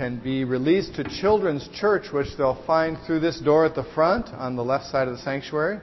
[0.00, 4.28] can be released to Children's Church, which they'll find through this door at the front
[4.28, 5.78] on the left side of the sanctuary.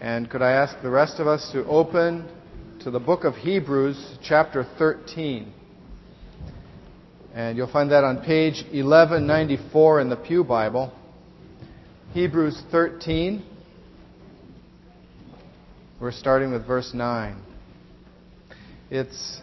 [0.00, 2.26] And could I ask the rest of us to open
[2.84, 5.52] to the book of Hebrews, chapter 13.
[7.34, 10.90] And you'll find that on page 1194 in the Pew Bible.
[12.14, 13.44] Hebrews 13.
[16.00, 17.42] We're starting with verse 9.
[18.90, 19.42] It's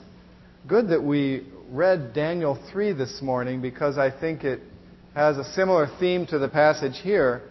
[0.68, 4.61] good that we read Daniel 3 this morning because I think it
[5.15, 7.42] has a similar theme to the passage here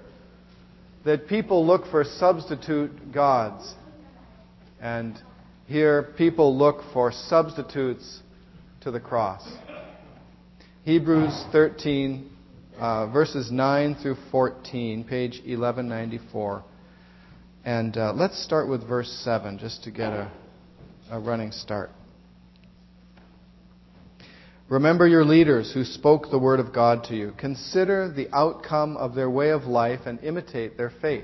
[1.04, 3.74] that people look for substitute gods.
[4.80, 5.18] And
[5.66, 8.20] here people look for substitutes
[8.82, 9.46] to the cross.
[10.84, 12.30] Hebrews 13,
[12.78, 16.62] uh, verses 9 through 14, page 1194.
[17.64, 20.30] And uh, let's start with verse 7 just to get a,
[21.10, 21.90] a running start.
[24.74, 27.32] Remember your leaders who spoke the word of God to you.
[27.38, 31.22] Consider the outcome of their way of life and imitate their faith.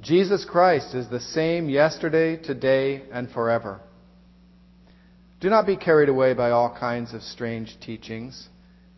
[0.00, 3.80] Jesus Christ is the same yesterday, today, and forever.
[5.40, 8.48] Do not be carried away by all kinds of strange teachings.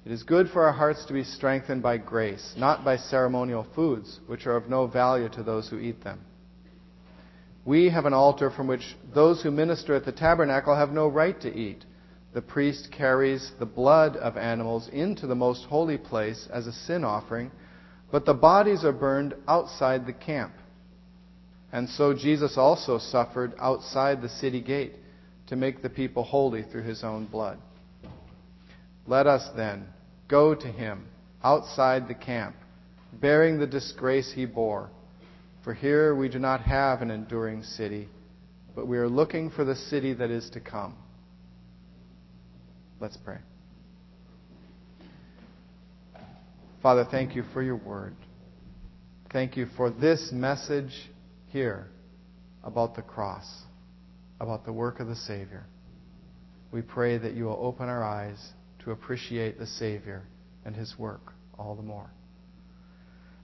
[0.06, 4.20] It is good for our hearts to be strengthened by grace, not by ceremonial foods,
[4.28, 6.20] which are of no value to those who eat them.
[7.64, 11.38] We have an altar from which those who minister at the tabernacle have no right
[11.40, 11.84] to eat
[12.34, 17.04] the priest carries the blood of animals into the most holy place as a sin
[17.04, 17.50] offering,
[18.10, 20.52] but the bodies are burned outside the camp.
[21.72, 24.94] And so Jesus also suffered outside the city gate
[25.48, 27.58] to make the people holy through his own blood.
[29.06, 29.86] Let us then
[30.28, 31.06] go to him
[31.42, 32.56] outside the camp,
[33.12, 34.90] bearing the disgrace he bore.
[35.64, 38.08] For here we do not have an enduring city,
[38.74, 40.94] but we are looking for the city that is to come.
[43.00, 43.38] Let's pray.
[46.82, 48.14] Father, thank you for your word.
[49.32, 50.92] Thank you for this message
[51.48, 51.86] here
[52.64, 53.46] about the cross,
[54.40, 55.64] about the work of the Savior.
[56.72, 58.38] We pray that you will open our eyes
[58.84, 60.24] to appreciate the Savior
[60.64, 62.10] and his work all the more.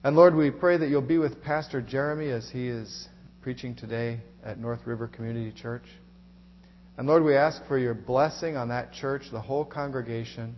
[0.03, 3.07] And Lord, we pray that you'll be with Pastor Jeremy as he is
[3.41, 5.85] preaching today at North River Community Church.
[6.97, 10.55] And Lord, we ask for your blessing on that church, the whole congregation,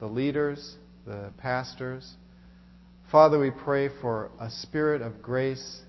[0.00, 2.14] the leaders, the pastors.
[3.12, 5.80] Father, we pray for a spirit of grace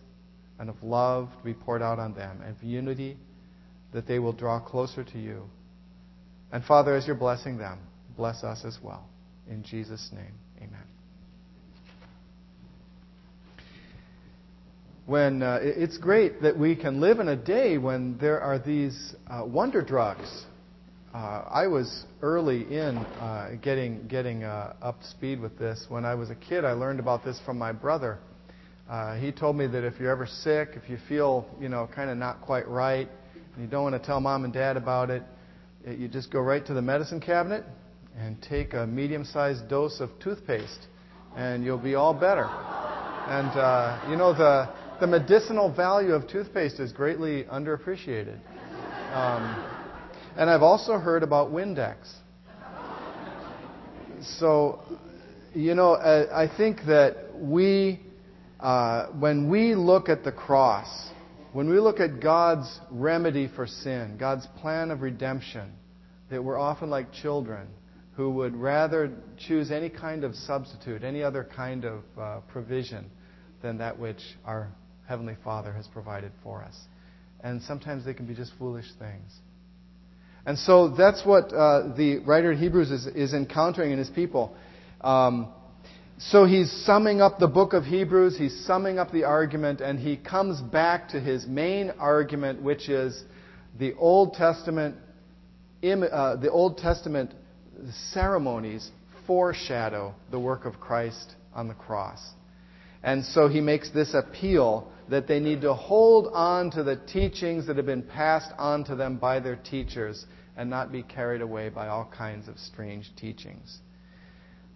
[0.59, 3.17] and of love to be poured out on them, and of unity,
[3.93, 5.43] that they will draw closer to you.
[6.51, 7.79] And Father, as you're blessing them,
[8.15, 9.07] bless us as well.
[9.49, 10.98] In Jesus' name, amen.
[15.09, 19.15] When uh, it's great that we can live in a day when there are these
[19.27, 20.45] uh, wonder drugs.
[21.11, 25.83] Uh, I was early in uh, getting getting uh, up to speed with this.
[25.89, 28.19] When I was a kid, I learned about this from my brother.
[28.87, 32.11] Uh, he told me that if you're ever sick, if you feel you know kind
[32.11, 33.09] of not quite right,
[33.55, 35.23] and you don't want to tell mom and dad about it,
[35.87, 37.63] you just go right to the medicine cabinet
[38.15, 40.85] and take a medium-sized dose of toothpaste,
[41.35, 42.45] and you'll be all better.
[42.45, 44.69] And you know the
[44.99, 48.39] the medicinal value of toothpaste is greatly underappreciated.
[49.13, 49.79] Um,
[50.35, 51.95] and I've also heard about Windex.
[54.39, 54.81] So,
[55.53, 58.01] you know, I, think that we,
[58.59, 61.09] uh, when we look at the cross,
[61.53, 65.71] when we look at God's remedy for sin, God's plan of redemption,
[66.29, 67.67] that we're often like children
[68.15, 73.09] who would rather choose any kind of substitute, any other kind of uh, provision
[73.61, 74.69] than that which our
[75.09, 76.77] Heavenly Father has provided for us.
[77.43, 79.31] And sometimes they can be just foolish things.
[80.45, 84.55] And so that's what uh, the writer of Hebrews is, is encountering in his people.
[85.01, 85.51] Um,
[86.19, 90.15] so he's summing up the book of Hebrews, he's summing up the argument, and he
[90.15, 93.23] comes back to his main argument, which is
[93.79, 94.95] the Old Testament,
[95.83, 97.33] uh, the Old Testament
[98.11, 98.91] ceremonies
[99.25, 102.19] foreshadow the work of Christ on the cross.
[103.01, 107.65] And so he makes this appeal that they need to hold on to the teachings
[107.67, 110.25] that have been passed on to them by their teachers
[110.55, 113.79] and not be carried away by all kinds of strange teachings.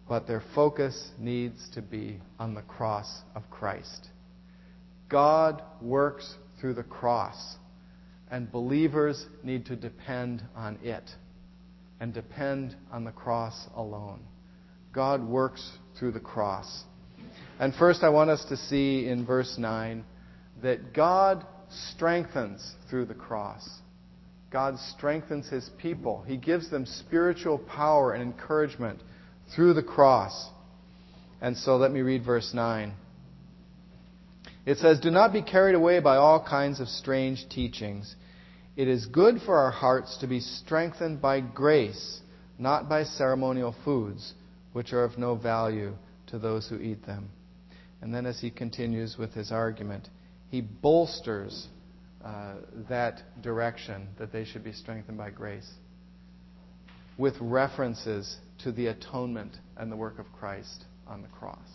[0.08, 4.08] But their focus needs to be on the cross of Christ.
[5.08, 7.56] God works through the cross,
[8.32, 11.10] and believers need to depend on it
[12.00, 14.22] and depend on the cross alone.
[14.92, 16.84] God works through the cross.
[17.60, 20.04] And first, I want us to see in verse 9
[20.64, 21.46] that God
[21.92, 23.68] strengthens through the cross.
[24.50, 26.24] God strengthens his people.
[26.26, 29.02] He gives them spiritual power and encouragement
[29.56, 30.50] through the cross.
[31.42, 32.94] And so let me read verse 9.
[34.66, 38.16] It says, Do not be carried away by all kinds of strange teachings.
[38.78, 42.22] It is good for our hearts to be strengthened by grace,
[42.58, 44.34] not by ceremonial foods,
[44.72, 45.94] which are of no value
[46.28, 47.30] to those who eat them.
[48.02, 50.10] And then as he continues with his argument,
[50.54, 51.66] he bolsters
[52.24, 52.54] uh,
[52.88, 55.68] that direction that they should be strengthened by grace
[57.18, 61.68] with references to the atonement and the work of Christ on the cross.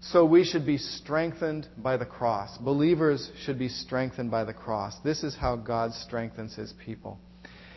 [0.00, 2.56] So we should be strengthened by the cross.
[2.56, 4.94] Believers should be strengthened by the cross.
[5.04, 7.18] This is how God strengthens his people.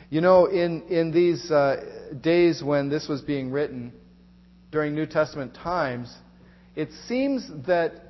[0.09, 3.91] You know, in, in these uh, days when this was being written,
[4.71, 6.15] during New Testament times,
[6.77, 8.05] it seems that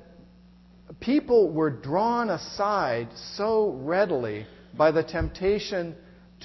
[0.98, 4.46] people were drawn aside so readily
[4.76, 5.94] by the temptation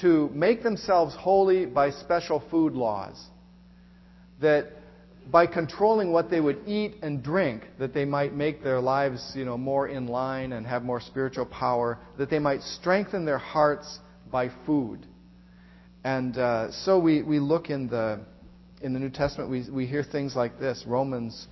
[0.01, 3.27] to make themselves holy by special food laws
[4.41, 4.67] that
[5.31, 9.45] by controlling what they would eat and drink that they might make their lives you
[9.45, 13.99] know more in line and have more spiritual power that they might strengthen their hearts
[14.31, 15.05] by food.
[16.03, 18.19] And uh, so we, we look in the
[18.81, 21.47] in the new testament we, we hear things like this romans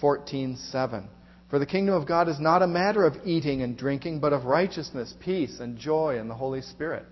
[0.00, 1.06] 14 7
[1.52, 4.46] for the kingdom of God is not a matter of eating and drinking, but of
[4.46, 7.04] righteousness, peace, and joy in the Holy Spirit.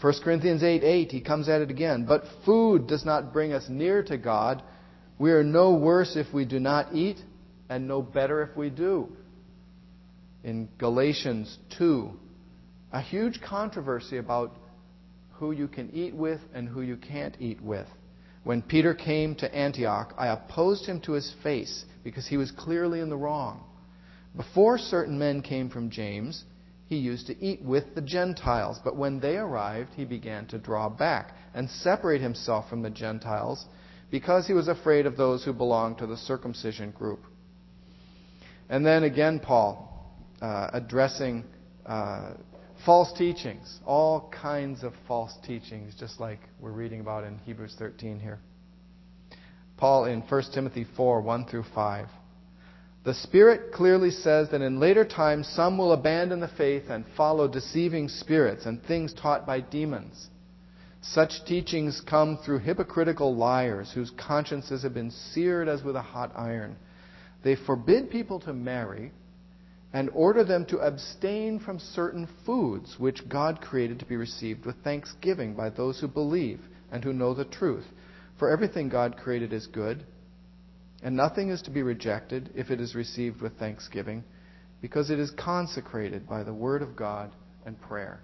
[0.00, 2.06] 1 Corinthians 8 8, he comes at it again.
[2.08, 4.64] But food does not bring us near to God.
[5.16, 7.18] We are no worse if we do not eat,
[7.68, 9.12] and no better if we do.
[10.42, 12.10] In Galatians 2,
[12.92, 14.56] a huge controversy about
[15.34, 17.86] who you can eat with and who you can't eat with.
[18.44, 23.00] When Peter came to Antioch, I opposed him to his face because he was clearly
[23.00, 23.64] in the wrong.
[24.36, 26.44] Before certain men came from James,
[26.86, 30.90] he used to eat with the Gentiles, but when they arrived, he began to draw
[30.90, 33.64] back and separate himself from the Gentiles
[34.10, 37.20] because he was afraid of those who belonged to the circumcision group.
[38.68, 40.12] And then again, Paul,
[40.42, 41.44] uh, addressing
[41.86, 42.34] uh,
[42.84, 48.20] false teachings, all kinds of false teachings, just like we're reading about in Hebrews 13
[48.20, 48.38] here.
[49.76, 52.06] Paul in 1 Timothy 4 1 through 5.
[53.04, 57.48] The Spirit clearly says that in later times some will abandon the faith and follow
[57.48, 60.28] deceiving spirits and things taught by demons.
[61.02, 66.32] Such teachings come through hypocritical liars whose consciences have been seared as with a hot
[66.34, 66.76] iron.
[67.42, 69.12] They forbid people to marry
[69.94, 74.74] and order them to abstain from certain foods which God created to be received with
[74.82, 76.60] thanksgiving by those who believe
[76.90, 77.84] and who know the truth.
[78.36, 80.04] For everything God created is good,
[81.04, 84.24] and nothing is to be rejected if it is received with thanksgiving,
[84.82, 87.30] because it is consecrated by the Word of God
[87.64, 88.20] and prayer.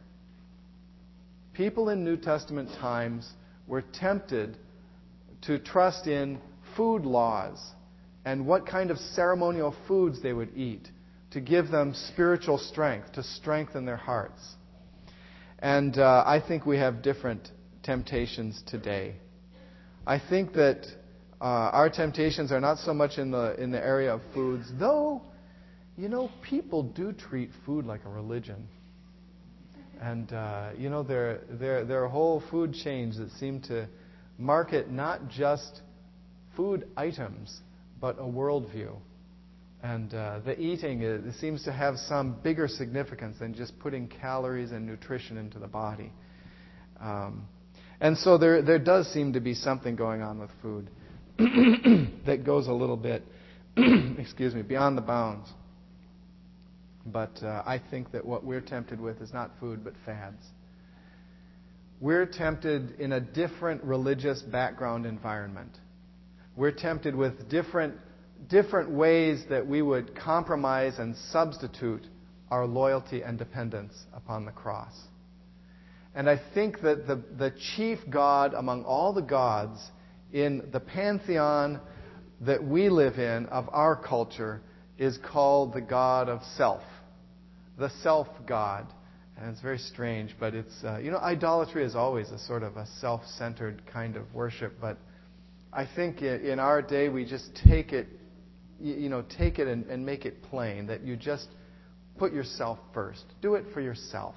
[1.53, 3.31] People in New Testament times
[3.69, 4.57] were tempted
[5.43, 6.41] to trust in
[6.77, 7.61] food laws
[8.25, 10.89] and what kind of ceremonial foods they would eat
[11.33, 14.41] to give them spiritual strength, to strengthen their hearts.
[15.59, 17.51] And uh, I think we have different
[17.83, 19.17] temptations today.
[20.07, 20.87] I think that
[21.41, 25.23] uh, our temptations are not so much in the in the area of foods, though.
[25.97, 28.67] You know, people do treat food like a religion,
[30.01, 33.87] and uh, you know there there there are whole food chains that seem to
[34.39, 35.83] market not just
[36.57, 37.61] food items,
[38.01, 38.97] but a worldview.
[39.83, 44.73] And uh, the eating it seems to have some bigger significance than just putting calories
[44.73, 46.13] and nutrition into the body.
[47.01, 47.47] Um,
[48.01, 50.91] and so there, there does seem to be something going on with food
[52.27, 53.23] that goes a little bit,
[54.19, 55.49] excuse me, beyond the bounds.
[57.07, 60.45] But uh, I think that what we're tempted with is not food, but fads.
[62.01, 65.77] We're tempted in a different religious background environment.
[66.57, 67.95] We're tempted with different
[68.49, 72.07] different ways that we would compromise and substitute
[72.51, 74.95] our loyalty and dependence upon the cross.
[76.15, 79.79] And I think that the, the chief God among all the gods
[80.33, 81.81] in the pantheon
[82.41, 84.61] that we live in of our culture
[84.99, 86.83] is called the God of self,
[87.79, 88.87] the self God.
[89.37, 92.77] And it's very strange, but it's, uh, you know, idolatry is always a sort of
[92.77, 94.99] a self centered kind of worship, but
[95.73, 98.09] I think in our day we just take it
[98.81, 101.49] you, know, take it and, and make it plain that you just
[102.19, 103.25] put yourself first.
[103.43, 104.35] Do it for yourself.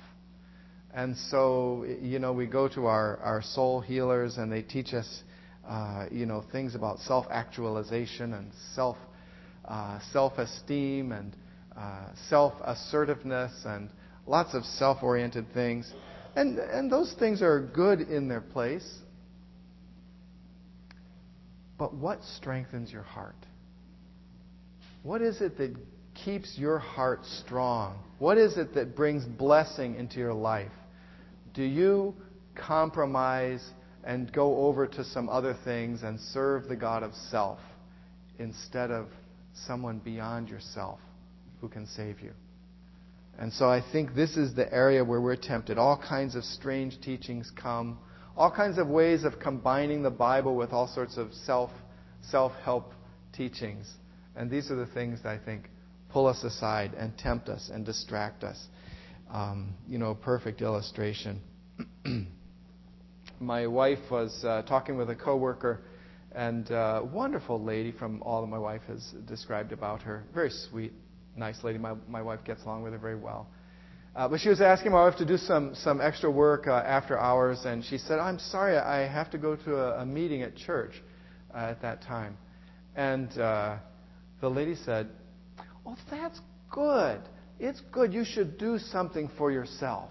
[0.94, 5.24] And so, you know, we go to our, our soul healers and they teach us,
[5.68, 8.98] uh, you know, things about self actualization and self
[9.66, 11.36] uh, self esteem and
[11.76, 13.90] uh, self assertiveness and
[14.28, 15.92] lots of self oriented things.
[16.36, 18.88] And, and those things are good in their place.
[21.78, 23.36] But what strengthens your heart?
[25.04, 25.76] What is it that
[26.16, 28.00] keeps your heart strong?
[28.20, 30.72] What is it that brings blessing into your life?
[31.54, 32.16] Do you
[32.56, 33.64] compromise
[34.04, 37.60] and go over to some other things and serve the God of self
[38.40, 39.08] instead of
[39.68, 41.00] someone beyond yourself
[41.60, 42.32] who can save you?
[43.38, 45.78] And so I think this is the area where we're tempted.
[45.78, 47.98] All kinds of strange teachings come,
[48.38, 51.72] all kinds of ways of combining the Bible with all sorts of self
[52.22, 52.94] self help
[53.34, 53.92] teachings.
[54.36, 55.70] And these are the things that I think
[56.10, 58.68] pull us aside and tempt us and distract us.
[59.32, 61.42] Um, you know, perfect illustration.
[63.40, 65.82] my wife was uh, talking with a coworker,
[66.36, 70.24] and a uh, wonderful lady from all that my wife has described about her.
[70.34, 70.94] Very sweet,
[71.36, 71.78] nice lady.
[71.78, 73.48] My, my wife gets along with her very well.
[74.16, 77.18] Uh, but she was asking my wife to do some, some extra work uh, after
[77.18, 80.56] hours, and she said, I'm sorry, I have to go to a, a meeting at
[80.56, 80.94] church
[81.54, 82.38] uh, at that time.
[82.96, 83.78] And uh,
[84.44, 85.08] the lady said,
[85.86, 87.22] Oh, that's good.
[87.62, 88.14] It's good.
[88.14, 90.10] You should do something for yourself.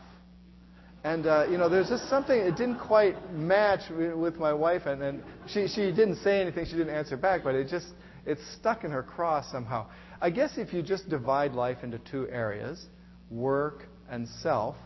[1.05, 4.87] And, uh, you know, there's just something, it didn't quite match with my wife.
[4.87, 7.89] And, and she, she didn't say anything, she didn't answer back, but it just,
[8.25, 9.87] it stuck in her cross somehow.
[10.19, 12.87] I guess if you just divide life into two areas,
[13.31, 14.77] work and self,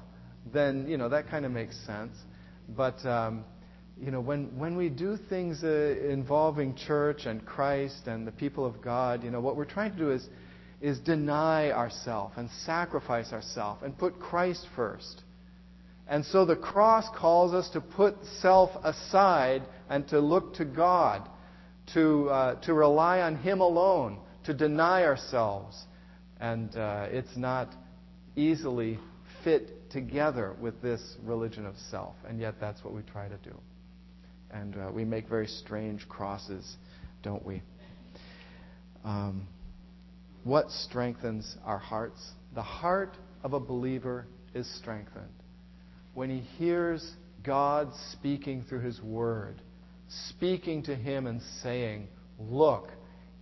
[0.53, 2.17] then, you know, that kind of makes sense.
[2.69, 3.45] But, um,
[3.99, 8.67] you know, when, when we do things uh, involving church and Christ and the people
[8.67, 10.29] of God, you know, what we're trying to do is,
[10.83, 15.23] is deny ourselves and sacrifice ourselves and put Christ first.
[16.09, 21.29] And so the cross calls us to put self aside and to look to God,
[21.95, 25.83] to, uh, to rely on Him alone, to deny ourselves.
[26.39, 27.75] And uh, it's not
[28.37, 28.99] easily
[29.43, 32.15] fit together with this religion of self.
[32.29, 33.57] And yet that's what we try to do.
[34.61, 36.77] And uh, we make very strange crosses,
[37.23, 37.63] don't we?
[39.05, 39.47] Um,
[40.45, 42.31] what strengthens our hearts?
[42.55, 45.33] The heart of a believer is strengthened
[46.15, 47.13] when he hears
[47.45, 49.61] God speaking through his word,
[50.31, 52.09] speaking to him and saying,
[52.39, 52.89] Look,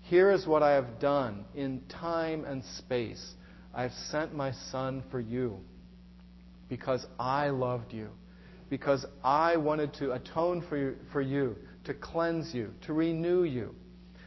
[0.03, 3.35] here is what I have done in time and space.
[3.73, 5.59] I have sent my son for you
[6.69, 8.11] because I loved you,
[8.71, 13.75] because I wanted to atone for you, for you, to cleanse you, to renew you.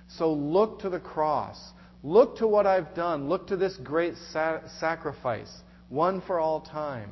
[0.10, 1.58] So look to the cross.
[2.04, 3.28] Look to what I've done.
[3.28, 5.52] Look to this great sa- sacrifice,
[5.90, 7.12] one for all time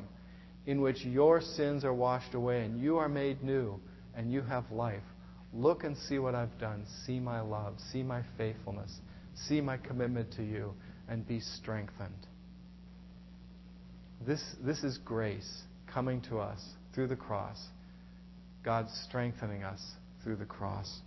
[0.66, 3.80] in which your sins are washed away and you are made new
[4.14, 5.02] and you have life.
[5.52, 6.84] Look and see what I've done.
[7.06, 7.74] See my love.
[7.92, 8.92] See my faithfulness.
[9.34, 10.74] See my commitment to you
[11.08, 12.26] and be strengthened.
[14.26, 16.60] This, this is grace coming to us
[16.96, 17.58] through the cross.
[18.64, 19.80] God strengthening us
[20.24, 21.02] through the cross.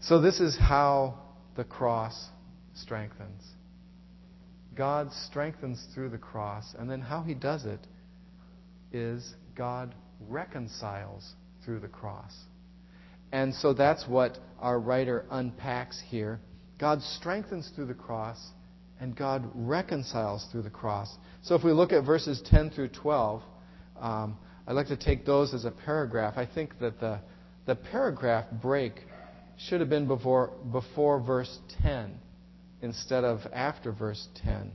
[0.00, 1.18] So, this is how
[1.56, 2.28] the cross
[2.74, 3.42] strengthens.
[4.74, 7.80] God strengthens through the cross, and then how he does it
[8.92, 9.94] is God
[10.28, 12.32] reconciles through the cross.
[13.32, 16.40] And so that's what our writer unpacks here.
[16.78, 18.38] God strengthens through the cross,
[19.00, 21.14] and God reconciles through the cross.
[21.42, 23.42] So if we look at verses 10 through 12,
[24.00, 26.34] um, I'd like to take those as a paragraph.
[26.36, 27.20] I think that the,
[27.66, 28.94] the paragraph break
[29.58, 32.18] should have been before, before verse 10
[32.82, 34.72] instead of after verse 10.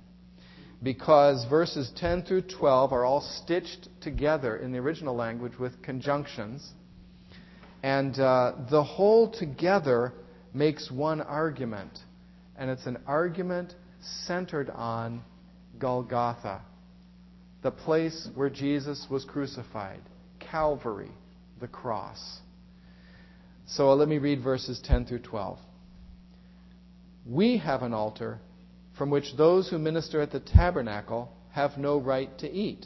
[0.84, 6.72] Because verses 10 through 12 are all stitched together in the original language with conjunctions.
[7.82, 10.14] And uh, the whole together
[10.54, 11.98] makes one argument.
[12.58, 13.74] And it's an argument
[14.26, 15.24] centered on
[15.80, 16.62] Golgotha,
[17.66, 20.00] the place where Jesus was crucified,
[20.40, 21.10] Calvary,
[21.60, 22.38] the cross.
[23.66, 25.58] So uh, let me read verses 10 through 12.
[27.26, 28.38] We have an altar
[29.00, 32.86] from which those who minister at the tabernacle have no right to eat.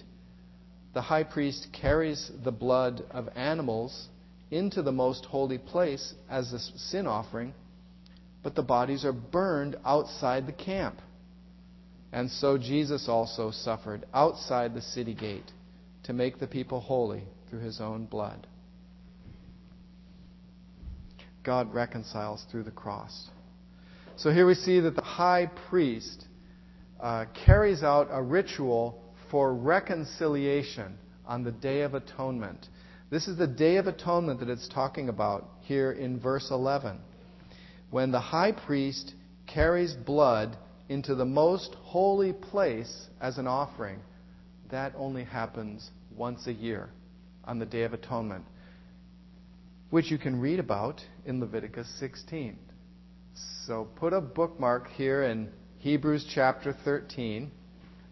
[0.94, 4.08] The high priest carries the blood of animals
[4.50, 7.54] into the most holy place as a sin offering,
[8.44, 11.02] but the bodies are burned outside the camp.
[12.12, 15.52] And so Jesus also suffered outside the city gate
[16.04, 18.48] to make the people holy through his own blood.
[21.44, 23.30] God reconciles through the cross.
[24.18, 26.26] So here we see that the high priest
[27.00, 29.02] uh, carries out a ritual
[29.32, 32.68] for reconciliation on the Day of Atonement.
[33.10, 37.00] This is the Day of Atonement that it's talking about here in verse 11.
[37.92, 39.14] When the high priest
[39.48, 40.58] carries blood
[40.90, 44.00] into the most holy place as an offering,
[44.72, 46.90] that only happens once a year
[47.46, 48.44] on the Day of Atonement,
[49.92, 52.58] which you can read about in Leviticus 16.
[53.66, 57.52] So put a bookmark here in Hebrews chapter 13,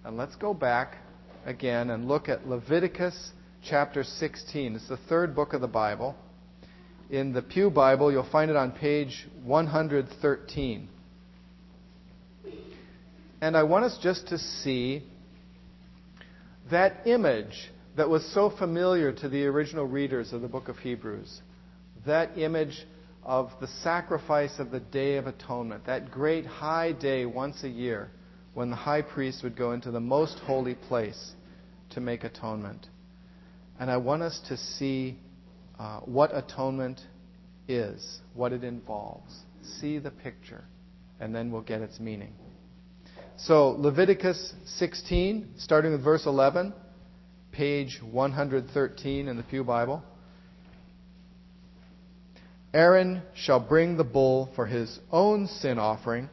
[0.06, 0.98] and let's go back
[1.46, 3.32] again and look at Leviticus
[3.68, 4.76] chapter 16.
[4.76, 6.16] It's the third book of the Bible.
[7.10, 10.90] In the Pew Bible, you'll find it on page 113.
[13.42, 15.04] And I want us just to see
[16.72, 21.42] that image that was so familiar to the original readers of the book of Hebrews.
[22.06, 22.86] That image
[23.24, 28.10] of the sacrifice of the Day of Atonement, that great high day once a year
[28.54, 31.34] when the high priest would go into the most holy place
[31.92, 32.88] to make atonement.
[33.80, 35.20] And I want us to see
[35.78, 37.02] uh, what atonement
[37.68, 39.42] is, what it involves.
[39.80, 40.64] See the picture,
[41.20, 42.34] and then we'll get its meaning.
[43.40, 46.74] So, Leviticus 16, starting with verse 11,
[47.52, 50.02] page 113 in the Pew Bible.
[52.74, 56.30] Aaron shall bring the bull for his own sin offering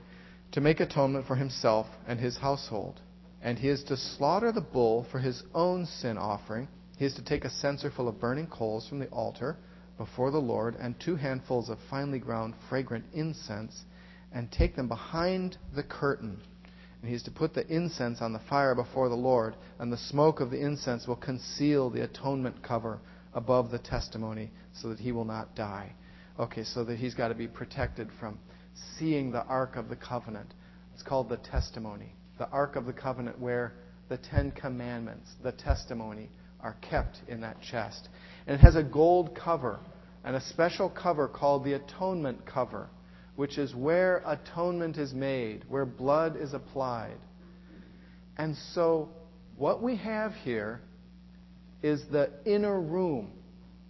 [0.53, 3.03] to make atonement for himself and his household.
[3.43, 6.69] And he is to slaughter the bull for his own sin offering.
[6.97, 9.59] He is to take a censer full of burning coals from the altar
[9.99, 13.83] before the Lord, and two handfuls of finely ground fragrant incense,
[14.33, 16.41] and take them behind the curtain
[17.05, 19.99] and he is to put the incense on the fire before the Lord, and the
[19.99, 22.99] smoke of the incense will conceal the atonement cover
[23.35, 25.93] above the testimony so that he will not die.
[26.41, 28.39] Okay, so that he's got to be protected from
[28.99, 30.55] seeing the Ark of the Covenant.
[30.95, 32.15] It's called the testimony.
[32.39, 33.75] The Ark of the Covenant, where
[34.09, 36.31] the Ten Commandments, the testimony,
[36.63, 38.09] are kept in that chest.
[38.47, 39.79] And it has a gold cover
[40.25, 42.89] and a special cover called the atonement cover
[43.37, 47.17] which is where atonement is made, where blood is applied.
[48.37, 49.09] And so,
[49.57, 50.81] what we have here
[51.83, 53.33] is the inner room,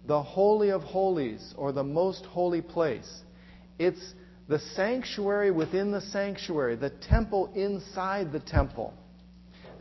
[0.07, 3.21] the Holy of Holies, or the most holy place.
[3.77, 4.13] It's
[4.47, 8.93] the sanctuary within the sanctuary, the temple inside the temple,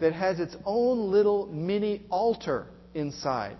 [0.01, 3.57] that has its own little mini altar inside.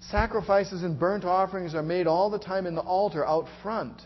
[0.00, 4.02] Sacrifices and burnt offerings are made all the time in the altar out front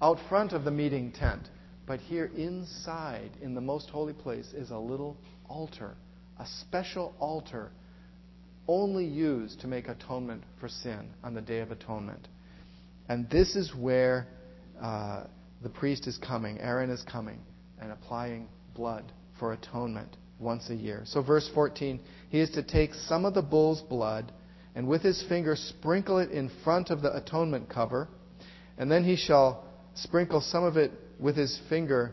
[0.00, 1.48] out front of the meeting tent.
[1.86, 5.16] But here inside, in the most holy place, is a little
[5.48, 5.96] altar,
[6.38, 7.70] a special altar
[8.68, 12.28] only used to make atonement for sin on the Day of Atonement.
[13.08, 14.26] And this is where
[14.80, 15.24] uh,
[15.62, 17.40] the priest is coming, Aaron is coming,
[17.80, 21.02] and applying blood for atonement once a year.
[21.06, 24.30] So, verse 14, he is to take some of the bull's blood
[24.74, 28.08] and with his finger sprinkle it in front of the atonement cover,
[28.76, 29.64] and then he shall
[30.02, 32.12] sprinkle some of it with his finger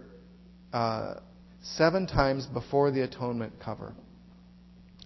[0.73, 1.15] uh,
[1.61, 3.93] seven times before the atonement cover.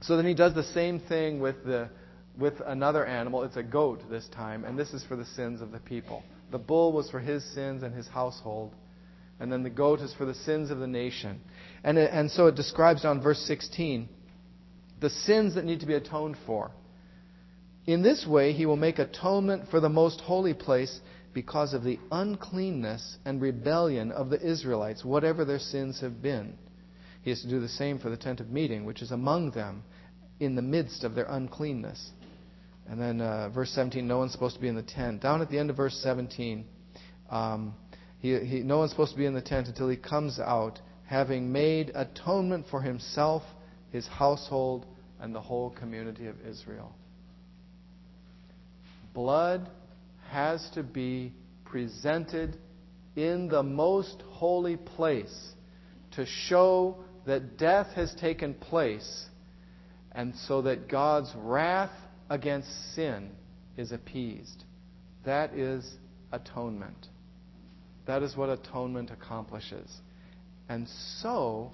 [0.02, 1.89] So then he does the same thing with, the,
[2.38, 3.44] with another animal.
[3.44, 6.24] It's a goat this time, and this is for the sins of the people.
[6.52, 8.74] The bull was for his sins and his household,
[9.39, 11.42] and then the goat is for the sins of the nation.
[11.84, 14.10] And, it, and so it describes down verse 16
[15.02, 16.72] the sins that need to be atoned for.
[17.86, 21.00] In this way, he will make atonement for the most holy place
[21.34, 26.58] because of the uncleanness and rebellion of the Israelites, whatever their sins have been.
[27.22, 29.84] He has to do the same for the tent of meeting, which is among them
[30.39, 32.12] in the midst of their uncleanness.
[32.88, 35.22] And then uh, verse 17, no one's supposed to be in the tent.
[35.22, 36.65] Down at the end of verse 17,
[37.30, 37.76] um,
[38.20, 41.52] he, he, no one's supposed to be in the tent until he comes out, having
[41.52, 43.44] made atonement for himself,
[43.92, 44.86] his household,
[45.20, 46.96] and the whole community of Israel.
[49.13, 49.70] Blood
[50.30, 51.34] has to be
[51.65, 52.58] presented
[53.15, 55.54] in the most holy place
[56.12, 59.26] to show that death has taken place
[60.12, 61.92] and so that God's wrath
[62.30, 63.32] against sin
[63.78, 64.63] is appeased.
[65.26, 65.89] That is
[66.32, 67.08] atonement.
[68.08, 69.89] That is what atonement accomplishes.
[70.68, 70.88] And
[71.22, 71.72] so,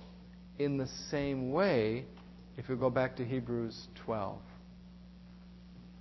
[0.58, 2.06] in the same way,
[2.58, 4.38] if we go back to Hebrews 12,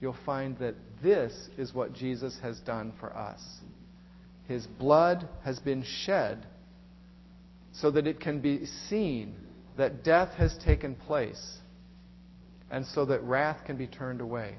[0.04, 3.40] you'll find that this is what Jesus has done for us.
[4.46, 6.46] His blood has been shed
[7.72, 9.34] so that it can be seen
[9.78, 11.56] that death has taken place
[12.70, 14.56] and so that wrath can be turned away.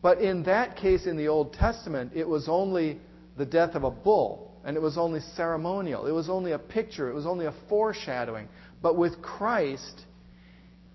[0.00, 2.98] But in that case in the Old Testament, it was only
[3.36, 6.06] the death of a bull, and it was only ceremonial.
[6.06, 8.48] It was only a picture, it was only a foreshadowing.
[8.80, 10.06] But with Christ,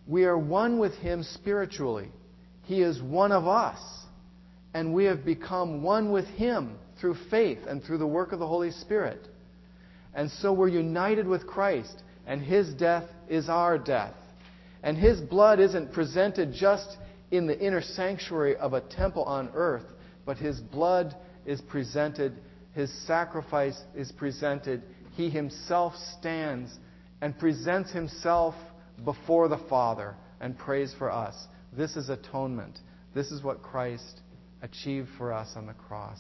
[0.08, 2.10] we are one with Him spiritually.
[2.64, 3.80] He is one of us.
[4.74, 8.48] And we have become one with Him through faith and through the work of the
[8.48, 9.28] Holy Spirit.
[10.16, 14.16] And so we're united with Christ, and His death is our death.
[14.82, 16.98] And His blood isn't presented just
[17.32, 19.86] in the inner sanctuary of a temple on earth,
[20.26, 22.34] but His blood is presented,
[22.74, 24.84] His sacrifice is presented.
[25.16, 26.72] He Himself stands
[27.22, 28.56] and presents Himself
[29.04, 31.36] before the Father and prays for us.
[31.76, 32.80] This is atonement.
[33.14, 34.22] This is what Christ
[34.62, 36.20] achieved for us on the cross.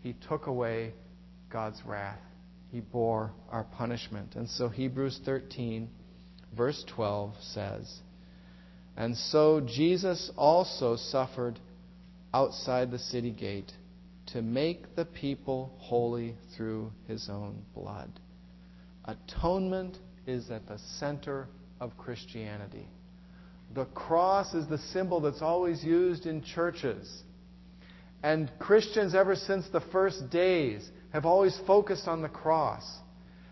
[0.00, 0.94] He took away
[1.50, 2.18] God's wrath.
[2.70, 4.34] He bore our punishment.
[4.34, 5.88] And so Hebrews 13,
[6.56, 8.00] verse 12 says,
[8.96, 11.60] And so Jesus also suffered
[12.34, 13.72] outside the city gate
[14.28, 18.10] to make the people holy through his own blood.
[19.04, 21.48] Atonement is at the center
[21.80, 22.88] of Christianity.
[23.74, 27.22] The cross is the symbol that's always used in churches.
[28.22, 32.84] And Christians, ever since the first days, have always focused on the cross.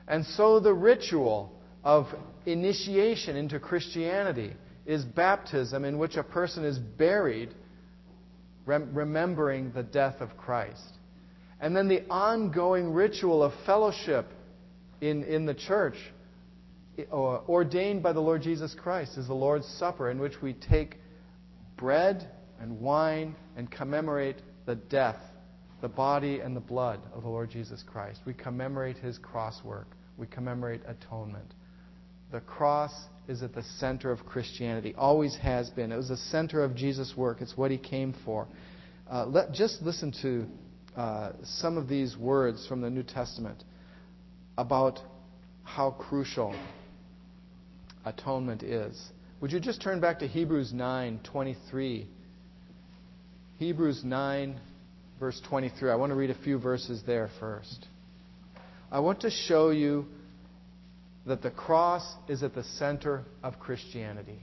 [0.06, 1.52] And so the ritual
[1.82, 2.06] of
[2.46, 4.52] initiation into Christianity
[4.86, 7.54] is baptism, in which a person is buried
[8.66, 10.98] rem- remembering the death of Christ.
[11.60, 14.26] And then the ongoing ritual of fellowship
[15.00, 15.96] in, in the church,
[17.12, 20.96] ordained by the Lord Jesus Christ, is the Lord's Supper, in which we take
[21.76, 25.20] bread and wine and commemorate the death
[25.80, 28.20] the body and the blood of the Lord Jesus Christ.
[28.26, 29.88] We commemorate his cross work.
[30.16, 31.54] We commemorate atonement.
[32.30, 32.92] The cross
[33.28, 35.90] is at the center of Christianity, always has been.
[35.92, 38.46] It was the center of Jesus' work, it's what he came for.
[39.10, 40.46] Uh, let, just listen to
[40.96, 43.64] uh, some of these words from the New Testament
[44.58, 45.00] about
[45.64, 46.54] how crucial
[48.04, 49.10] atonement is.
[49.40, 52.06] Would you just turn back to Hebrews 9:23?
[53.58, 54.60] Hebrews 9
[55.20, 55.90] verse 23.
[55.90, 57.86] I want to read a few verses there first.
[58.90, 60.06] I want to show you
[61.26, 64.40] that the cross is at the center of Christianity,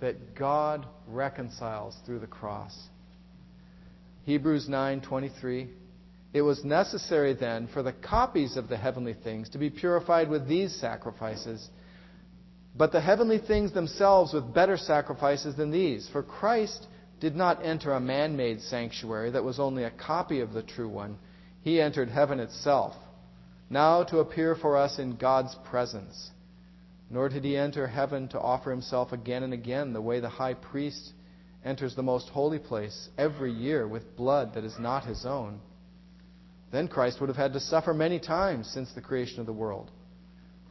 [0.00, 2.74] that God reconciles through the cross.
[4.24, 5.68] Hebrews 9:23
[6.32, 10.48] It was necessary then for the copies of the heavenly things to be purified with
[10.48, 11.68] these sacrifices,
[12.76, 16.86] but the heavenly things themselves with better sacrifices than these, for Christ
[17.20, 20.88] did not enter a man made sanctuary that was only a copy of the true
[20.88, 21.16] one.
[21.62, 22.94] He entered heaven itself,
[23.70, 26.30] now to appear for us in God's presence.
[27.08, 30.54] Nor did he enter heaven to offer himself again and again, the way the high
[30.54, 31.12] priest
[31.64, 35.60] enters the most holy place every year with blood that is not his own.
[36.72, 39.90] Then Christ would have had to suffer many times since the creation of the world.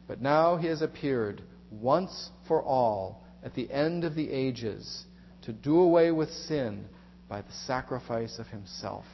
[0.06, 5.04] But now he has appeared once for all at the end of the ages
[5.42, 6.86] to do away with sin
[7.28, 9.04] by the sacrifice of himself.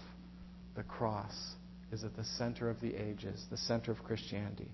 [0.75, 1.55] The cross
[1.91, 4.71] is at the center of the ages, the center of Christianity.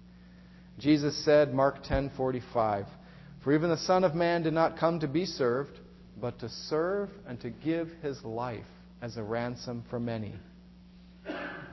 [0.78, 2.86] Jesus said, Mark 10:45,
[3.42, 5.80] "For even the Son of Man did not come to be served,
[6.20, 8.66] but to serve and to give his life
[9.02, 10.34] as a ransom for many."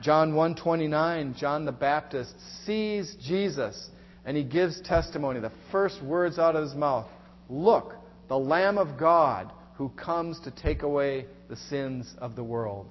[0.00, 3.90] John 1:29, John the Baptist sees Jesus
[4.26, 7.06] and he gives testimony, the first words out of his mouth,
[7.48, 7.94] "Look,
[8.28, 12.88] the Lamb of God who comes to take away the sins of the world,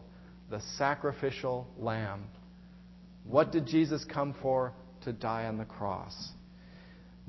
[0.49, 2.23] the sacrificial lamb.
[3.25, 4.73] What did Jesus come for?
[5.01, 6.31] To die on the cross.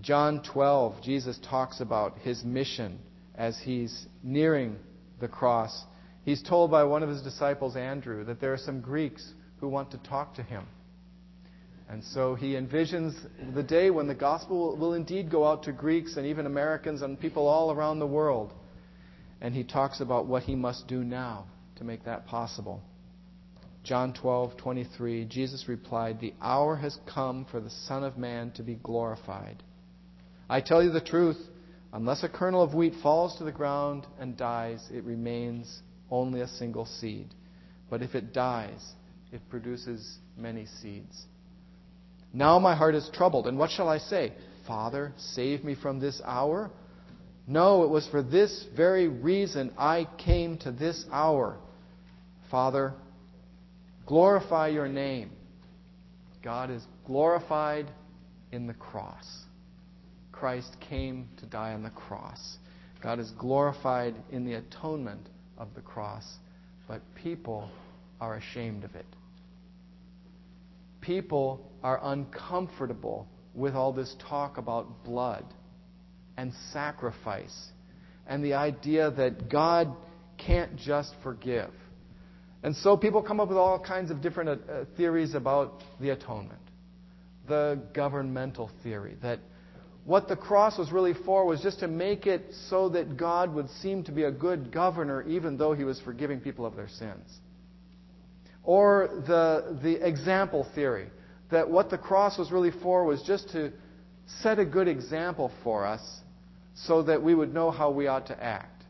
[0.01, 2.99] John 12, Jesus talks about his mission
[3.35, 4.77] as he's nearing
[5.21, 5.85] the cross.
[6.25, 9.91] He's told by one of his disciples, Andrew, that there are some Greeks who want
[9.91, 10.67] to talk to him.
[11.89, 13.15] And so he envisions
[13.55, 17.19] the day when the gospel will indeed go out to Greeks and even Americans and
[17.19, 18.53] people all around the world.
[19.41, 21.47] And he talks about what he must do now
[21.77, 22.83] to make that possible.
[23.85, 28.75] John 12:23 Jesus replied, "The hour has come for the Son of man to be
[28.75, 29.63] glorified.
[30.51, 31.39] I tell you the truth,
[31.93, 36.49] unless a kernel of wheat falls to the ground and dies, it remains only a
[36.49, 37.33] single seed.
[37.89, 38.95] But if it dies,
[39.31, 41.27] it produces many seeds."
[42.37, 44.35] Now my heart is troubled, and what shall I say?
[44.67, 46.71] Father, save me from this hour?
[47.47, 51.57] No, it was for this very reason I came to this hour.
[52.51, 52.93] Father,
[54.05, 55.31] glorify your name.
[56.45, 57.91] God is glorified
[58.53, 59.25] in the cross.
[60.31, 62.59] Christ came to die on the cross.
[63.03, 66.37] God is glorified in the atonement of the cross,
[66.87, 67.71] but people
[68.21, 69.07] are ashamed of it.
[71.07, 75.45] People are uncomfortable with all this talk about blood
[76.37, 77.71] and sacrifice
[78.27, 79.95] and the idea that God
[80.37, 81.71] can't just forgive.
[82.63, 86.11] And so people come up with all kinds of different uh, uh, theories about the
[86.11, 86.61] atonement.
[87.47, 89.39] the governmental theory that
[90.05, 93.69] what the cross was really for was just to make it so that God would
[93.83, 97.29] seem to be a good governor even though he was forgiving people of their sins.
[98.67, 101.09] Or the, the example theory
[101.51, 103.73] that what the cross was really for was just to
[104.43, 106.03] set a good example for us
[106.75, 108.85] so that we would know how we ought to act.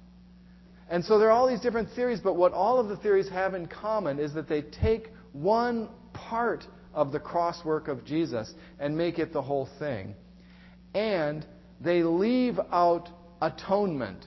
[0.91, 3.55] And so there are all these different theories, but what all of the theories have
[3.55, 8.97] in common is that they take one part of the cross work of Jesus and
[8.97, 10.17] make it the whole thing
[10.97, 11.45] and
[11.83, 13.11] they leave out
[13.43, 14.25] atonement,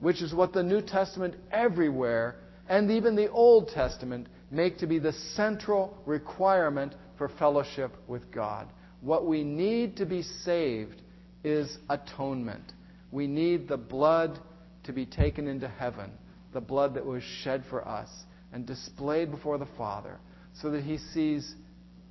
[0.00, 2.36] which is what the New Testament everywhere
[2.68, 8.68] and even the Old Testament make to be the central requirement for fellowship with God.
[9.00, 11.02] What we need to be saved
[11.42, 12.72] is atonement.
[13.10, 14.38] We need the blood
[14.84, 16.12] to be taken into heaven,
[16.52, 18.08] the blood that was shed for us
[18.52, 20.18] and displayed before the Father,
[20.60, 21.54] so that He sees,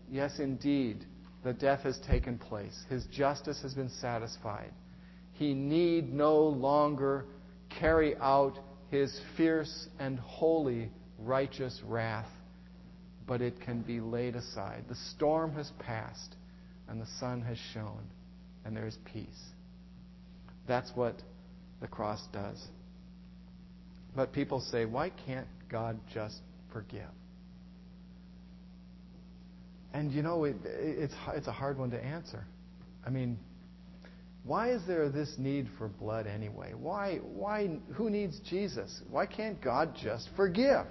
[0.09, 1.05] yes, indeed,
[1.43, 2.83] the death has taken place.
[2.89, 4.71] His justice has been satisfied.
[5.33, 7.25] He need no longer
[7.79, 10.91] carry out his fierce and holy
[11.23, 12.29] righteous wrath,
[13.27, 14.83] but it can be laid aside.
[14.89, 16.35] The storm has passed,
[16.87, 18.03] and the sun has shone,
[18.65, 19.49] and there is peace.
[20.67, 21.21] That's what
[21.81, 22.61] the cross does.
[24.15, 26.39] But people say, why can't God just
[26.73, 27.09] forgive?
[29.93, 32.45] And you know, it, it's, it's a hard one to answer.
[33.05, 33.37] I mean,
[34.43, 36.73] why is there this need for blood anyway?
[36.73, 39.01] Why, why, who needs Jesus?
[39.09, 40.85] Why can't God just forgive?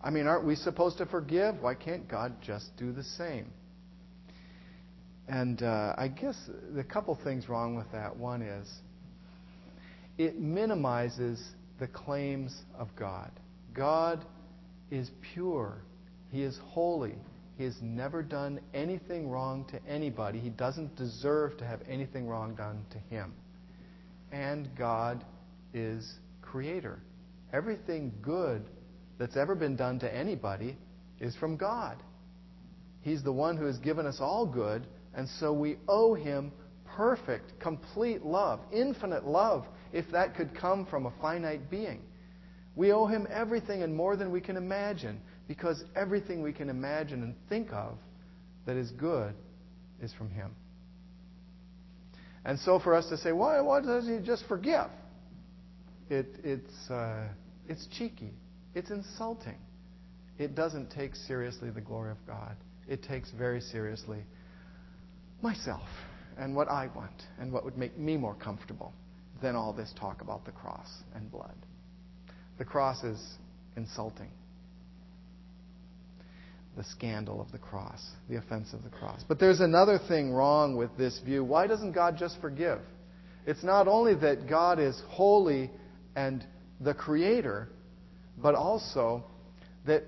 [0.00, 1.60] I mean, aren't we supposed to forgive?
[1.60, 3.50] Why can't God just do the same?
[5.28, 6.36] And uh, I guess
[6.74, 8.16] the couple things wrong with that.
[8.16, 8.68] One is
[10.16, 11.42] it minimizes
[11.78, 13.30] the claims of God.
[13.74, 14.24] God
[14.90, 15.78] is pure,
[16.32, 17.16] He is holy,
[17.58, 20.38] he has never done anything wrong to anybody.
[20.38, 23.34] He doesn't deserve to have anything wrong done to him.
[24.30, 25.24] And God
[25.74, 26.08] is
[26.40, 27.00] creator.
[27.52, 28.64] Everything good
[29.18, 30.76] that's ever been done to anybody
[31.20, 32.02] is from God.
[33.00, 36.52] He's the one who has given us all good, and so we owe him
[36.84, 42.02] perfect, complete love, infinite love, if that could come from a finite being.
[42.76, 47.22] We owe him everything and more than we can imagine because everything we can imagine
[47.22, 47.98] and think of
[48.66, 49.34] that is good
[50.00, 50.54] is from Him.
[52.44, 54.90] And so for us to say, why, why doesn't He just forgive?
[56.10, 57.28] It, it's, uh,
[57.66, 58.30] it's cheeky.
[58.74, 59.56] It's insulting.
[60.38, 62.56] It doesn't take seriously the glory of God.
[62.86, 64.18] It takes very seriously
[65.42, 65.88] myself
[66.38, 68.92] and what I want and what would make me more comfortable
[69.42, 71.54] than all this talk about the cross and blood.
[72.58, 73.20] The cross is
[73.76, 74.30] insulting
[76.78, 78.00] the scandal of the cross,
[78.30, 79.24] the offense of the cross.
[79.26, 81.42] But there's another thing wrong with this view.
[81.42, 82.78] Why doesn't God just forgive?
[83.46, 85.72] It's not only that God is holy
[86.14, 86.46] and
[86.80, 87.68] the creator,
[88.42, 89.24] but also
[89.86, 90.04] that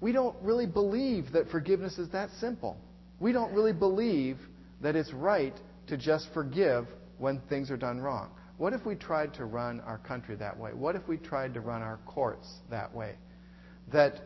[0.00, 2.76] we don't really believe that forgiveness is that simple.
[3.20, 4.38] We don't really believe
[4.80, 5.54] that it's right
[5.88, 6.86] to just forgive
[7.18, 8.30] when things are done wrong.
[8.58, 10.72] What if we tried to run our country that way?
[10.72, 13.14] What if we tried to run our courts that way?
[13.92, 14.20] That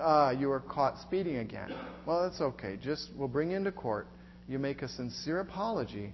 [0.00, 1.74] ah, you were caught speeding again.
[2.06, 2.78] Well, that's okay.
[2.80, 4.08] Just we'll bring you into court.
[4.48, 6.12] You make a sincere apology,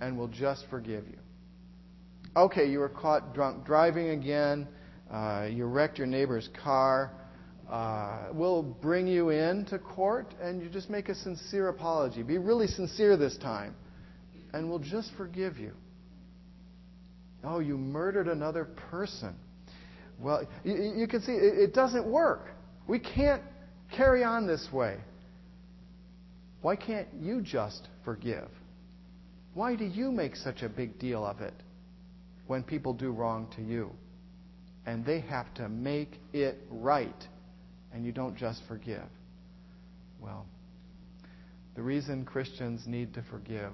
[0.00, 1.18] and we'll just forgive you.
[2.36, 4.68] Okay, you were caught drunk driving again.
[5.10, 7.12] Uh, you wrecked your neighbor's car.
[7.70, 12.22] Uh, we'll bring you in to court, and you just make a sincere apology.
[12.22, 13.74] Be really sincere this time,
[14.52, 15.72] and we'll just forgive you.
[17.42, 19.34] Oh, you murdered another person.
[20.18, 22.50] Well, you, you can see it, it doesn't work.
[22.88, 23.42] We can't
[23.94, 24.98] carry on this way.
[26.62, 28.48] Why can't you just forgive?
[29.54, 31.54] Why do you make such a big deal of it
[32.46, 33.90] when people do wrong to you?
[34.86, 37.26] And they have to make it right,
[37.92, 39.08] and you don't just forgive.
[40.20, 40.46] Well,
[41.74, 43.72] the reason Christians need to forgive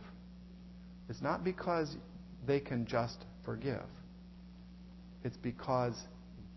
[1.09, 1.97] is not because
[2.47, 3.85] they can just forgive,
[5.23, 5.95] it's because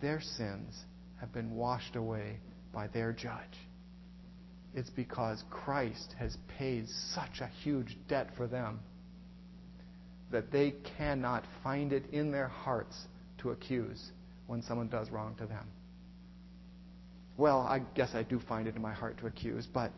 [0.02, 0.86] their sins
[1.20, 2.38] have been washed away
[2.74, 3.58] by their judge.
[4.74, 8.80] It's because Christ has paid such a huge debt for them
[10.32, 12.96] that they cannot find it in their hearts
[13.38, 14.12] to accuse
[14.48, 15.66] when someone does wrong to them.
[17.38, 19.92] Well, I guess I do find it in my heart to accuse, but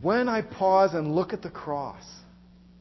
[0.00, 2.04] when I pause and look at the cross,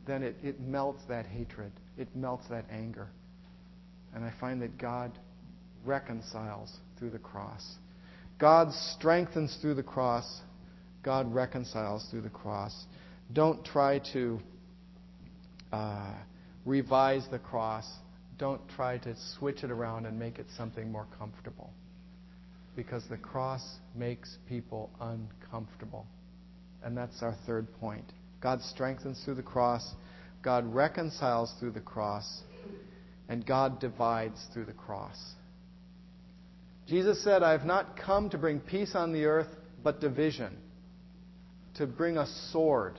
[0.05, 3.07] then it, it melts that hatred, it melts that anger.
[4.15, 5.11] And I find that God
[5.85, 7.63] reconciles through the cross.
[8.39, 10.41] God strengthens through the cross.
[11.03, 12.85] God reconciles through the cross.
[13.33, 14.39] Don't try to
[15.71, 16.13] uh,
[16.65, 17.85] revise the cross.
[18.37, 21.71] Don't try to switch it around and make it something more comfortable.
[22.75, 23.63] Because the cross
[23.95, 26.05] makes people uncomfortable.
[26.83, 28.05] And that's our third point.
[28.41, 29.95] God strengthens through the cross,
[30.43, 32.41] God reconciles through the cross,
[33.27, 35.17] and God divides through the cross.
[36.87, 39.49] Jesus said, I have not come to bring peace on the earth,
[39.83, 40.55] but division,
[41.75, 42.97] to bring a sword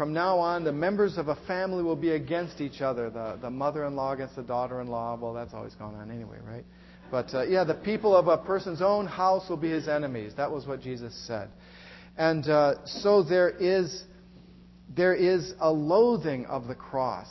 [0.00, 3.10] from now on, the members of a family will be against each other.
[3.10, 5.18] The, the mother in law against the daughter in law.
[5.20, 6.64] Well, that's always gone on anyway, right?
[7.10, 10.32] But uh, yeah, the people of a person's own house will be his enemies.
[10.38, 11.50] That was what Jesus said.
[12.16, 14.04] And uh, so there is,
[14.96, 17.28] there is a loathing of the cross.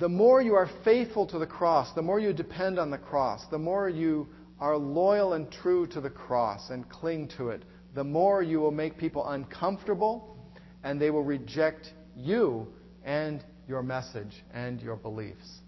[0.00, 3.42] The more you are faithful to the cross, the more you depend on the cross,
[3.52, 4.26] the more you
[4.58, 7.62] are loyal and true to the cross and cling to it,
[7.94, 10.36] the more you will make people uncomfortable
[10.82, 12.66] and they will reject you
[13.04, 15.60] and your message and your beliefs.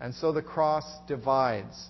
[0.00, 1.88] And so the cross divides.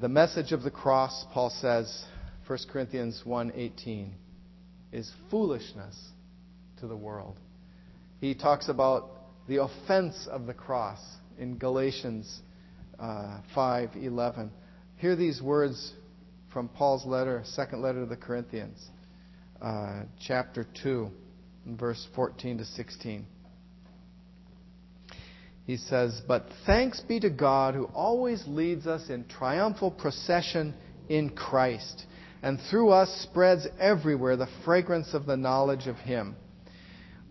[0.00, 2.04] The message of the cross, Paul says,
[2.46, 4.12] 1 Corinthians 1:18,
[4.92, 5.96] is foolishness
[6.78, 7.38] to the world.
[8.20, 9.10] He talks about
[9.46, 10.98] the offense of the cross
[11.38, 12.42] in Galatians
[12.98, 14.50] uh, 5:11.
[14.96, 15.94] Hear these words
[16.52, 18.90] from Paul's letter, second letter to the Corinthians,
[19.62, 21.12] uh, chapter 2 in
[21.66, 23.26] verse 14 to 16.
[25.66, 30.74] He says, But thanks be to God who always leads us in triumphal procession
[31.08, 32.06] in Christ,
[32.42, 36.34] and through us spreads everywhere the fragrance of the knowledge of Him.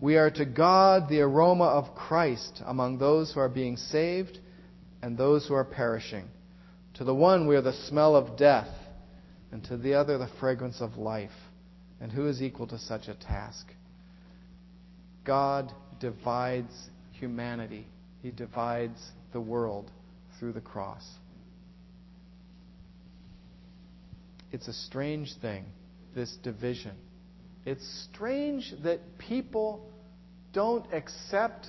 [0.00, 4.38] We are to God the aroma of Christ among those who are being saved
[5.02, 6.28] and those who are perishing.
[6.94, 8.68] To the one we are the smell of death,
[9.52, 11.30] and to the other the fragrance of life.
[12.00, 13.66] And who is equal to such a task?
[15.24, 16.72] God divides
[17.12, 17.86] humanity,
[18.22, 19.00] He divides
[19.32, 19.90] the world
[20.38, 21.06] through the cross.
[24.52, 25.64] It's a strange thing,
[26.14, 26.96] this division.
[27.64, 29.86] It's strange that people
[30.52, 31.68] don't accept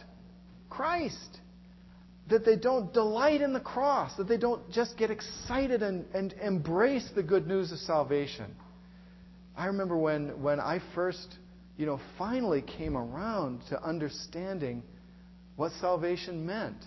[0.69, 1.39] Christ,
[2.29, 6.33] that they don't delight in the cross, that they don't just get excited and, and
[6.41, 8.55] embrace the good news of salvation.
[9.55, 11.35] I remember when, when I first
[11.81, 14.83] you know, finally came around to understanding
[15.55, 16.77] what salvation meant.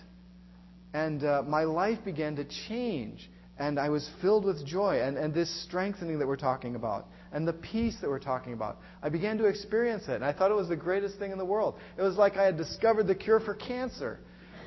[0.93, 3.29] And uh, my life began to change.
[3.59, 5.01] And I was filled with joy.
[5.01, 7.07] And, and this strengthening that we're talking about.
[7.33, 8.77] And the peace that we're talking about.
[9.03, 10.13] I began to experience it.
[10.13, 11.75] And I thought it was the greatest thing in the world.
[11.97, 14.21] It was like I had discovered the cure for cancer.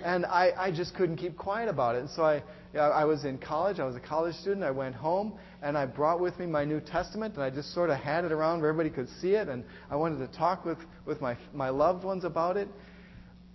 [0.04, 2.00] And I, I just couldn't keep quiet about it.
[2.00, 2.42] And so I,
[2.76, 3.80] I was in college.
[3.80, 4.64] I was a college student.
[4.64, 7.90] I went home and I brought with me my New Testament and I just sort
[7.90, 9.48] of had it around where everybody could see it.
[9.48, 12.68] And I wanted to talk with, with my, my loved ones about it.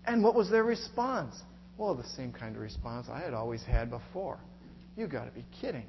[0.05, 1.35] And what was their response?
[1.77, 4.39] Well, the same kind of response I had always had before.
[4.97, 5.85] You got to be kidding.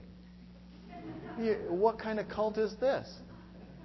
[1.38, 3.08] You, what kind of cult is this?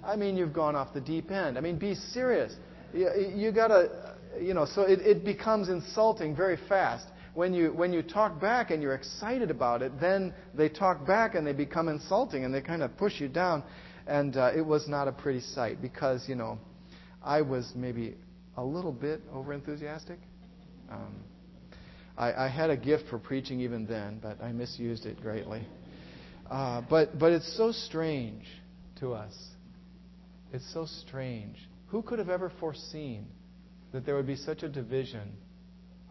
[0.02, 1.58] I mean, you've gone off the deep end.
[1.58, 2.54] I mean, be serious.
[2.94, 7.72] You, you got to, you know, so it, it becomes insulting very fast when you,
[7.72, 11.52] when you talk back and you're excited about it, then they talk back and they
[11.52, 13.62] become insulting and they kind of push you down.
[14.06, 16.58] And uh, it was not a pretty sight because, you know,
[17.22, 18.16] I was maybe
[18.56, 20.16] a little bit overenthusiastic.
[20.90, 21.14] Um,
[22.18, 25.64] I, I had a gift for preaching even then, but I misused it greatly.
[26.50, 28.44] Uh, but, but it's so strange
[28.98, 29.32] to us.
[30.52, 31.56] It's so strange.
[31.88, 33.28] Who could have ever foreseen
[33.92, 35.32] that there would be such a division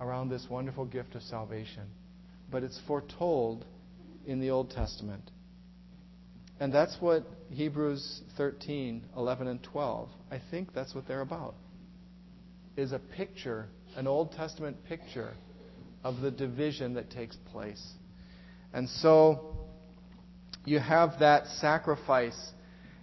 [0.02, 1.84] around this wonderful gift of salvation.
[2.52, 3.66] But it's foretold
[4.26, 5.32] in the Old Testament.
[6.60, 11.56] And that's what Hebrews 13, 11, and 12, I think that's what they're about.
[12.76, 15.34] Is a picture, an Old Testament picture
[16.04, 17.84] of the division that takes place.
[18.74, 19.58] And so
[20.66, 22.52] you have that sacrifice,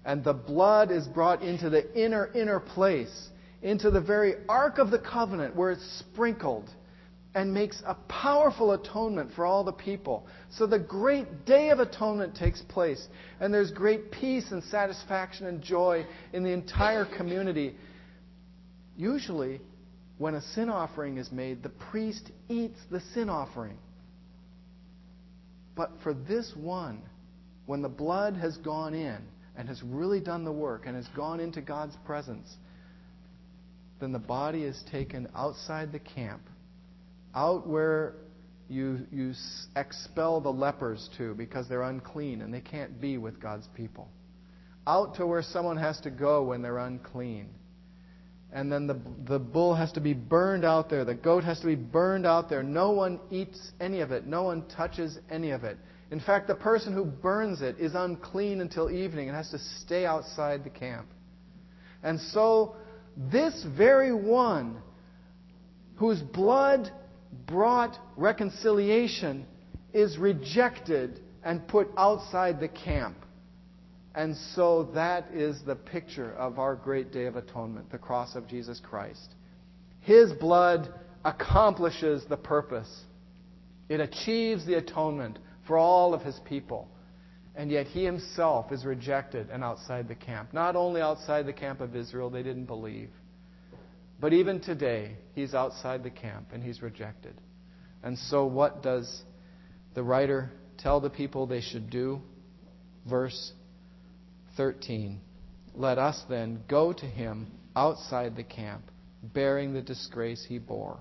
[0.04, 3.28] and the blood is brought into the inner, inner place,
[3.66, 6.70] into the very ark of the covenant where it's sprinkled
[7.34, 10.24] and makes a powerful atonement for all the people.
[10.50, 13.04] So the great day of atonement takes place,
[13.40, 17.74] and there's great peace and satisfaction and joy in the entire community.
[18.96, 19.60] Usually,
[20.16, 23.76] when a sin offering is made, the priest eats the sin offering.
[25.74, 27.02] But for this one,
[27.66, 29.18] when the blood has gone in
[29.56, 32.48] and has really done the work and has gone into God's presence,
[34.00, 36.42] then the body is taken outside the camp
[37.34, 38.14] out where
[38.68, 39.32] you, you
[39.76, 44.08] expel the lepers to because they're unclean and they can't be with God's people.
[44.86, 47.48] Out to where someone has to go when they're unclean.
[48.52, 51.04] and then the, the bull has to be burned out there.
[51.04, 52.62] The goat has to be burned out there.
[52.62, 54.26] No one eats any of it.
[54.26, 55.76] No one touches any of it.
[56.10, 60.06] In fact, the person who burns it is unclean until evening and has to stay
[60.06, 61.08] outside the camp.
[62.02, 62.76] And so,
[63.16, 64.76] this very one
[65.96, 66.90] whose blood
[67.46, 69.46] brought reconciliation
[69.94, 73.16] is rejected and put outside the camp.
[74.14, 78.48] And so that is the picture of our great day of atonement, the cross of
[78.48, 79.34] Jesus Christ.
[80.00, 80.92] His blood
[81.24, 83.04] accomplishes the purpose,
[83.88, 86.88] it achieves the atonement for all of his people.
[87.56, 90.52] And yet he himself is rejected and outside the camp.
[90.52, 93.10] Not only outside the camp of Israel, they didn't believe.
[94.20, 97.40] But even today, he's outside the camp and he's rejected.
[98.02, 99.22] And so, what does
[99.94, 102.20] the writer tell the people they should do?
[103.08, 103.52] Verse
[104.56, 105.20] 13
[105.74, 108.82] Let us then go to him outside the camp,
[109.22, 110.98] bearing the disgrace he bore.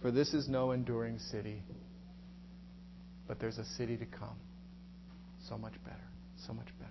[0.00, 1.62] For this is no enduring city,
[3.28, 4.36] but there's a city to come.
[5.48, 5.96] So much better.
[6.46, 6.90] So much better.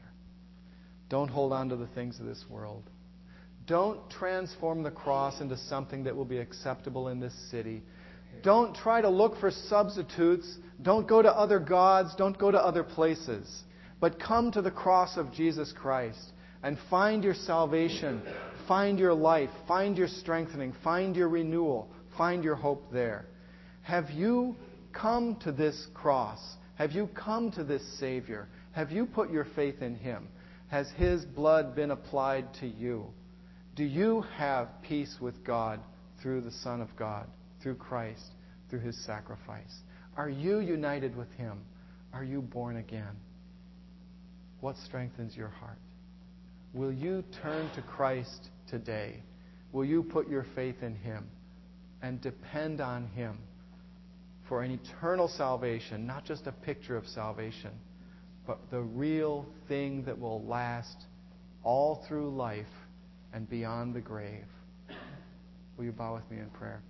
[1.10, 2.84] Don't hold on to the things of this world.
[3.66, 7.84] Don't transform the cross into something that will be acceptable in this city.
[8.44, 10.58] Don't try to look for substitutes.
[10.82, 12.16] Don't go to other gods.
[12.16, 13.64] Don't go to other places.
[14.00, 16.32] But come to the cross of Jesus Christ
[16.64, 18.22] and find your salvation,
[18.68, 23.26] find your life, find your strengthening, find your renewal, find your hope there.
[23.82, 24.56] Have you
[24.94, 26.40] come to this cross?
[26.80, 28.48] Have you come to this Savior?
[28.72, 30.30] Have you put your faith in Him?
[30.70, 33.08] Has His blood been applied to you?
[33.76, 35.82] Do you have peace with God
[36.22, 37.28] through the Son of God,
[37.62, 38.32] through Christ,
[38.70, 39.82] through His sacrifice?
[40.16, 41.60] Are you united with Him?
[42.14, 43.18] Are you born again?
[44.62, 45.80] What strengthens your heart?
[46.74, 49.22] Will you turn to Christ today?
[49.74, 51.28] Will you put your faith in Him
[52.02, 53.38] and depend on Him
[54.50, 57.72] for an eternal salvation, not just a picture of salvation,
[58.48, 61.06] but the real thing that will last
[61.64, 62.66] all through life
[63.32, 64.48] and beyond the grave?
[65.78, 66.82] Will you bow with me in prayer?